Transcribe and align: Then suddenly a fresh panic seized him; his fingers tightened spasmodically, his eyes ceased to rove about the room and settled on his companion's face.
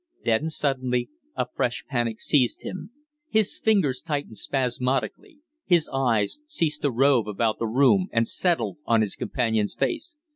Then 0.25 0.49
suddenly 0.49 1.11
a 1.35 1.45
fresh 1.53 1.85
panic 1.85 2.19
seized 2.19 2.63
him; 2.63 2.89
his 3.29 3.59
fingers 3.59 4.01
tightened 4.01 4.39
spasmodically, 4.39 5.41
his 5.63 5.87
eyes 5.93 6.41
ceased 6.47 6.81
to 6.81 6.89
rove 6.89 7.27
about 7.27 7.59
the 7.59 7.67
room 7.67 8.07
and 8.11 8.27
settled 8.27 8.79
on 8.87 9.01
his 9.01 9.15
companion's 9.15 9.75
face. 9.75 10.15